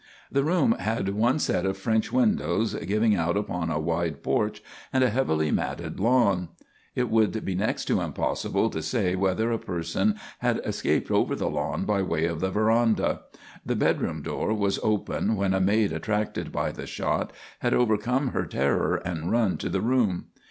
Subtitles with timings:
[0.31, 5.03] The room had one set of French windows giving out upon a wide porch and
[5.03, 6.49] a heavily matted lawn.
[6.95, 11.51] It would be next to impossible to say whether a person had escaped over the
[11.51, 13.21] lawn by way of the veranda.
[13.63, 18.47] The bedroom door was open when a maid, attracted by the shot, had overcome her
[18.47, 20.29] terror and run to the room.